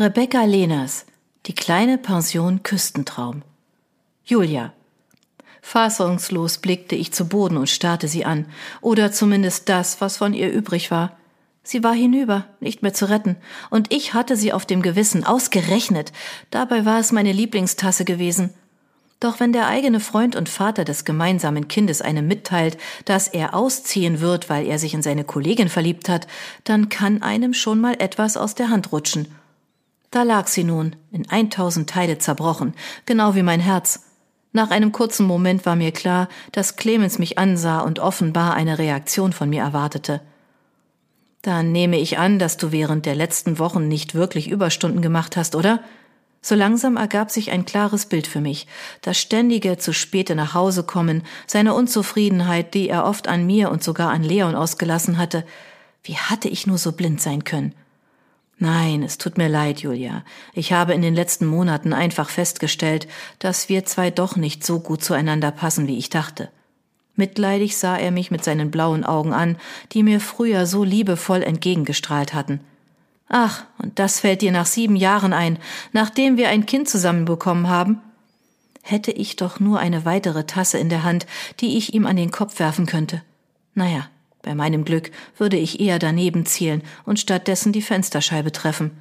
[0.00, 1.04] Rebecca Lehners,
[1.44, 3.42] die kleine Pension Küstentraum.
[4.24, 4.72] Julia.
[5.60, 8.46] Fassungslos blickte ich zu Boden und starrte sie an,
[8.80, 11.18] oder zumindest das, was von ihr übrig war.
[11.62, 13.36] Sie war hinüber, nicht mehr zu retten,
[13.68, 16.14] und ich hatte sie auf dem Gewissen, ausgerechnet.
[16.50, 18.54] Dabei war es meine Lieblingstasse gewesen.
[19.20, 24.20] Doch wenn der eigene Freund und Vater des gemeinsamen Kindes einem mitteilt, dass er ausziehen
[24.20, 26.26] wird, weil er sich in seine Kollegin verliebt hat,
[26.64, 29.28] dann kann einem schon mal etwas aus der Hand rutschen.
[30.10, 32.74] Da lag sie nun, in eintausend Teile zerbrochen,
[33.06, 34.06] genau wie mein Herz.
[34.52, 39.32] Nach einem kurzen Moment war mir klar, dass Clemens mich ansah und offenbar eine Reaktion
[39.32, 40.20] von mir erwartete.
[41.42, 45.54] Dann nehme ich an, dass du während der letzten Wochen nicht wirklich Überstunden gemacht hast,
[45.54, 45.80] oder?
[46.42, 48.66] So langsam ergab sich ein klares Bild für mich.
[49.02, 53.84] Das ständige zu späte nach Hause kommen, seine Unzufriedenheit, die er oft an mir und
[53.84, 55.44] sogar an Leon ausgelassen hatte.
[56.02, 57.74] Wie hatte ich nur so blind sein können?
[58.62, 60.22] Nein, es tut mir leid, Julia.
[60.52, 63.08] Ich habe in den letzten Monaten einfach festgestellt,
[63.38, 66.50] dass wir zwei doch nicht so gut zueinander passen, wie ich dachte.
[67.16, 69.56] Mitleidig sah er mich mit seinen blauen Augen an,
[69.92, 72.60] die mir früher so liebevoll entgegengestrahlt hatten.
[73.30, 75.58] Ach, und das fällt dir nach sieben Jahren ein,
[75.92, 78.02] nachdem wir ein Kind zusammenbekommen haben?
[78.82, 81.26] Hätte ich doch nur eine weitere Tasse in der Hand,
[81.60, 83.22] die ich ihm an den Kopf werfen könnte.
[83.74, 84.08] Naja,
[84.42, 88.92] bei meinem Glück würde ich eher daneben zielen und stattdessen die Fensterscheibe treffen.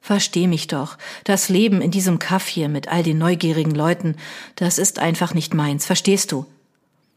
[0.00, 4.16] Versteh mich doch, das Leben in diesem Kaff hier mit all den neugierigen Leuten,
[4.56, 6.46] das ist einfach nicht meins, verstehst du?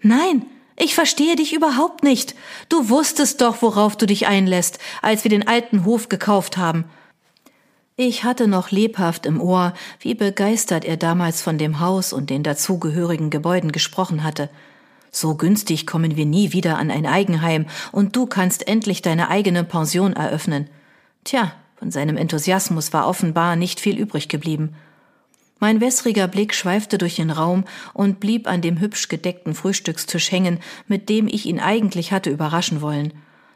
[0.00, 0.46] Nein,
[0.78, 2.34] ich verstehe dich überhaupt nicht.
[2.68, 6.84] Du wusstest doch, worauf du dich einlässt, als wir den alten Hof gekauft haben.
[7.96, 12.42] Ich hatte noch lebhaft im Ohr, wie begeistert er damals von dem Haus und den
[12.42, 14.50] dazugehörigen Gebäuden gesprochen hatte.
[15.16, 19.64] So günstig kommen wir nie wieder an ein Eigenheim, und du kannst endlich deine eigene
[19.64, 20.68] Pension eröffnen.
[21.24, 24.74] Tja, von seinem Enthusiasmus war offenbar nicht viel übrig geblieben.
[25.58, 30.58] Mein wässriger Blick schweifte durch den Raum und blieb an dem hübsch gedeckten Frühstückstisch hängen,
[30.86, 33.14] mit dem ich ihn eigentlich hatte überraschen wollen.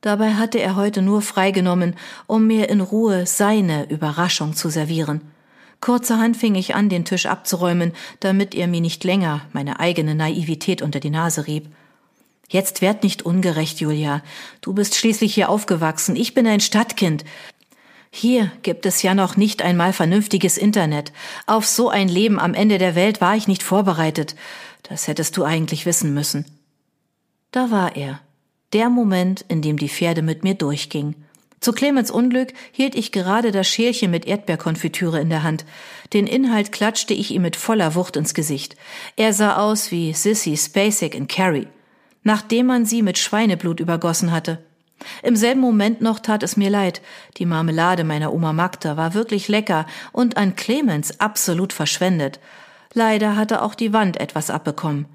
[0.00, 1.96] Dabei hatte er heute nur freigenommen,
[2.26, 5.20] um mir in Ruhe seine Überraschung zu servieren.
[5.82, 10.80] Kurzerhand fing ich an, den Tisch abzuräumen, damit er mir nicht länger meine eigene Naivität
[10.80, 11.66] unter die Nase rieb.
[12.48, 14.22] Jetzt werd nicht ungerecht, Julia.
[14.60, 16.14] Du bist schließlich hier aufgewachsen.
[16.14, 17.24] Ich bin ein Stadtkind.
[18.12, 21.12] Hier gibt es ja noch nicht einmal vernünftiges Internet.
[21.46, 24.36] Auf so ein Leben am Ende der Welt war ich nicht vorbereitet.
[24.84, 26.44] Das hättest du eigentlich wissen müssen.
[27.50, 28.20] Da war er.
[28.72, 31.16] Der Moment, in dem die Pferde mit mir durchging.
[31.62, 35.64] Zu Clemens Unglück hielt ich gerade das Schälchen mit Erdbeerkonfitüre in der Hand.
[36.12, 38.74] Den Inhalt klatschte ich ihm mit voller Wucht ins Gesicht.
[39.14, 41.68] Er sah aus wie Sissy Spacek in Carrie,
[42.24, 44.58] nachdem man sie mit Schweineblut übergossen hatte.
[45.22, 47.00] Im selben Moment noch tat es mir leid.
[47.36, 52.40] Die Marmelade meiner Oma Magda war wirklich lecker und an Clemens absolut verschwendet.
[52.92, 55.06] Leider hatte auch die Wand etwas abbekommen.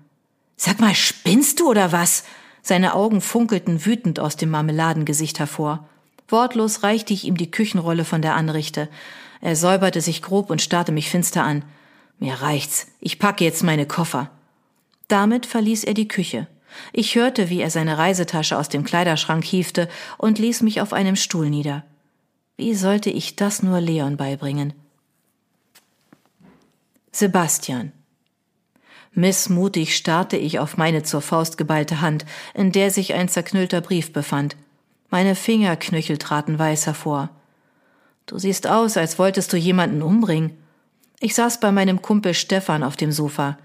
[0.55, 2.23] Sag mal, spinnst du oder was?
[2.61, 5.89] Seine Augen funkelten wütend aus dem Marmeladengesicht hervor.
[6.27, 8.89] Wortlos reichte ich ihm die Küchenrolle von der Anrichte.
[9.39, 11.63] Er säuberte sich grob und starrte mich finster an.
[12.19, 12.87] Mir reicht's.
[12.99, 14.29] Ich packe jetzt meine Koffer.
[15.07, 16.47] Damit verließ er die Küche.
[16.91, 19.87] Ich hörte, wie er seine Reisetasche aus dem Kleiderschrank hiefte
[20.17, 21.85] und ließ mich auf einem Stuhl nieder.
[22.57, 24.73] Wie sollte ich das nur Leon beibringen?
[27.11, 27.93] Sebastian.
[29.13, 34.13] Missmutig starrte ich auf meine zur Faust geballte Hand, in der sich ein zerknüllter Brief
[34.13, 34.55] befand.
[35.09, 37.29] Meine Fingerknöchel traten weiß hervor.
[38.25, 40.57] Du siehst aus, als wolltest du jemanden umbringen.
[41.19, 43.57] Ich saß bei meinem Kumpel Stefan auf dem Sofa.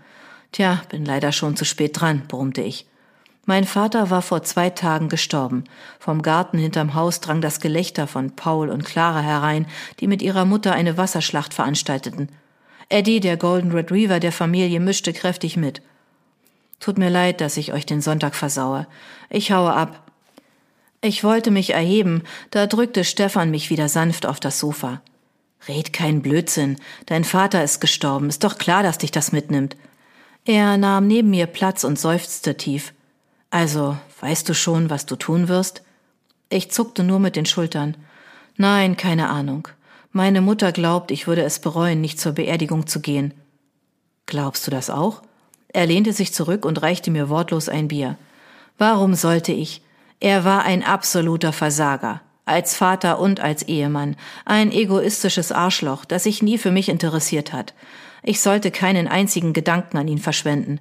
[0.53, 2.87] Tja, bin leider schon zu spät dran, brummte ich.
[3.45, 5.65] Mein Vater war vor zwei Tagen gestorben.
[5.99, 9.67] Vom Garten hinterm Haus drang das Gelächter von Paul und Clara herein,
[9.99, 12.29] die mit ihrer Mutter eine Wasserschlacht veranstalteten.
[12.89, 15.83] Eddie, der Golden Retriever der Familie, mischte kräftig mit.
[16.79, 18.87] Tut mir leid, dass ich euch den Sonntag versaue.
[19.29, 20.12] Ich haue ab.
[21.05, 25.03] Ich wollte mich erheben, da drückte Stefan mich wieder sanft auf das Sofa.
[25.67, 26.77] Red keinen Blödsinn.
[27.07, 28.29] Dein Vater ist gestorben.
[28.29, 29.77] Ist doch klar, dass dich das mitnimmt.
[30.45, 32.93] Er nahm neben mir Platz und seufzte tief.
[33.51, 35.83] Also, weißt du schon, was du tun wirst?
[36.49, 37.97] Ich zuckte nur mit den Schultern.
[38.57, 39.69] Nein, keine Ahnung.
[40.13, 43.35] Meine Mutter glaubt, ich würde es bereuen, nicht zur Beerdigung zu gehen.
[44.27, 45.23] Glaubst du das auch?
[45.69, 48.19] Er lehnte sich zurück und reichte mir wortlos ein Bier.
[48.79, 49.83] Warum sollte ich?
[50.23, 52.21] Er war ein absoluter Versager.
[52.45, 54.15] Als Vater und als Ehemann.
[54.45, 57.75] Ein egoistisches Arschloch, das sich nie für mich interessiert hat.
[58.23, 60.79] Ich sollte keinen einzigen Gedanken an ihn verschwenden.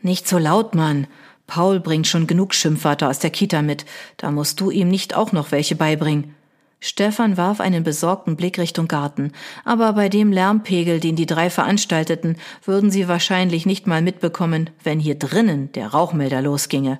[0.00, 1.06] Nicht so laut, Mann.
[1.46, 3.84] Paul bringt schon genug Schimpfwörter aus der Kita mit,
[4.16, 6.34] da musst du ihm nicht auch noch welche beibringen.
[6.80, 9.32] Stefan warf einen besorgten Blick Richtung Garten,
[9.66, 14.98] aber bei dem Lärmpegel, den die drei veranstalteten, würden sie wahrscheinlich nicht mal mitbekommen, wenn
[14.98, 16.98] hier drinnen der Rauchmelder losginge.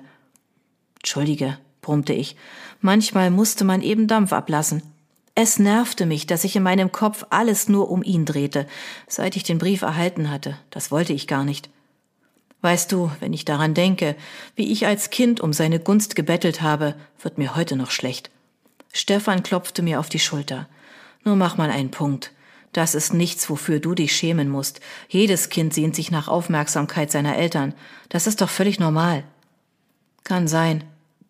[1.05, 2.35] Entschuldige, brummte ich,
[2.81, 4.81] manchmal musste man eben Dampf ablassen.
[5.35, 8.65] Es nervte mich, dass sich in meinem Kopf alles nur um ihn drehte,
[9.07, 10.57] seit ich den Brief erhalten hatte.
[10.71, 11.69] Das wollte ich gar nicht.
[12.61, 14.15] Weißt du, wenn ich daran denke,
[14.55, 18.31] wie ich als Kind um seine Gunst gebettelt habe, wird mir heute noch schlecht.
[18.91, 20.67] Stefan klopfte mir auf die Schulter.
[21.23, 22.31] Nur mach mal einen Punkt.
[22.73, 24.79] Das ist nichts, wofür du dich schämen musst.
[25.07, 27.75] Jedes Kind sehnt sich nach Aufmerksamkeit seiner Eltern.
[28.09, 29.23] Das ist doch völlig normal.
[30.23, 30.83] Kann sein.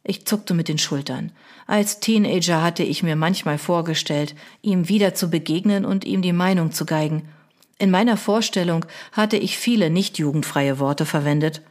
[0.07, 1.31] Ich zuckte mit den Schultern.
[1.65, 6.71] Als Teenager hatte ich mir manchmal vorgestellt, ihm wieder zu begegnen und ihm die Meinung
[6.71, 7.27] zu geigen.
[7.79, 11.63] In meiner Vorstellung hatte ich viele nicht jugendfreie Worte verwendet.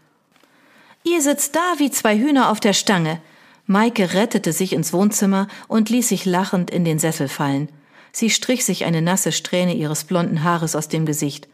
[1.05, 3.21] Ihr sitzt da wie zwei Hühner auf der Stange.
[3.67, 7.69] Maike rettete sich ins Wohnzimmer und ließ sich lachend in den Sessel fallen.
[8.11, 11.47] Sie strich sich eine nasse Strähne ihres blonden Haares aus dem Gesicht.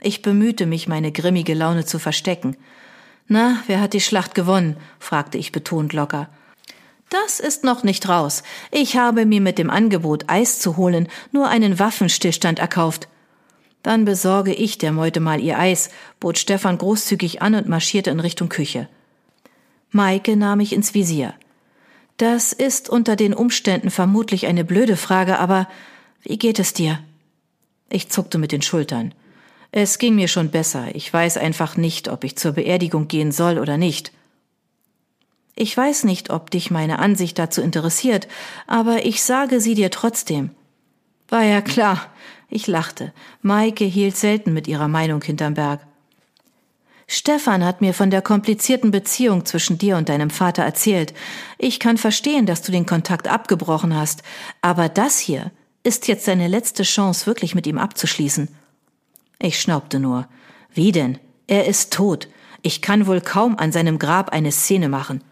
[0.00, 2.56] Ich bemühte mich, meine grimmige Laune zu verstecken.
[3.28, 4.76] Na, wer hat die Schlacht gewonnen?
[4.98, 6.28] fragte ich betont locker.
[7.10, 8.42] Das ist noch nicht raus.
[8.70, 13.08] Ich habe mir mit dem Angebot, Eis zu holen, nur einen Waffenstillstand erkauft.
[13.82, 15.90] Dann besorge ich der Meute mal ihr Eis,
[16.20, 18.88] bot Stefan großzügig an und marschierte in Richtung Küche.
[19.90, 21.34] Maike nahm ich ins Visier.
[22.16, 25.68] Das ist unter den Umständen vermutlich eine blöde Frage, aber
[26.22, 26.98] wie geht es dir?
[27.88, 29.14] Ich zuckte mit den Schultern.
[29.70, 30.94] Es ging mir schon besser.
[30.94, 34.12] Ich weiß einfach nicht, ob ich zur Beerdigung gehen soll oder nicht.
[35.54, 38.28] Ich weiß nicht, ob dich meine Ansicht dazu interessiert,
[38.66, 40.50] aber ich sage sie dir trotzdem.
[41.28, 42.06] War ja klar.
[42.48, 43.12] Ich lachte.
[43.42, 45.80] Maike hielt selten mit ihrer Meinung hinterm Berg.
[47.06, 51.14] Stefan hat mir von der komplizierten Beziehung zwischen dir und deinem Vater erzählt.
[51.58, 54.22] Ich kann verstehen, dass du den Kontakt abgebrochen hast,
[54.62, 55.50] aber das hier
[55.82, 58.48] ist jetzt deine letzte Chance, wirklich mit ihm abzuschließen.
[59.38, 60.28] Ich schnaubte nur.
[60.72, 61.18] Wie denn?
[61.46, 62.28] Er ist tot.
[62.62, 65.22] Ich kann wohl kaum an seinem Grab eine Szene machen.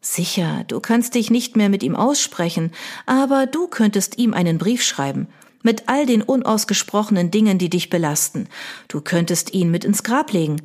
[0.00, 2.70] Sicher, du kannst dich nicht mehr mit ihm aussprechen,
[3.06, 5.26] aber du könntest ihm einen Brief schreiben,
[5.62, 8.48] mit all den unausgesprochenen Dingen, die dich belasten.
[8.86, 10.62] Du könntest ihn mit ins Grab legen.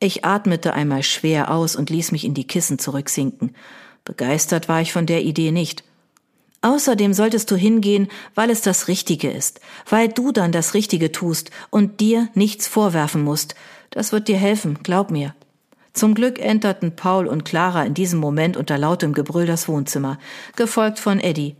[0.00, 3.54] Ich atmete einmal schwer aus und ließ mich in die Kissen zurücksinken.
[4.04, 5.84] Begeistert war ich von der Idee nicht.
[6.64, 11.50] Außerdem solltest du hingehen, weil es das Richtige ist, weil du dann das Richtige tust
[11.68, 13.54] und dir nichts vorwerfen musst.
[13.90, 15.34] Das wird dir helfen, glaub mir.
[15.92, 20.18] Zum Glück enterten Paul und Clara in diesem Moment unter lautem Gebrüll das Wohnzimmer,
[20.56, 21.54] gefolgt von Eddie.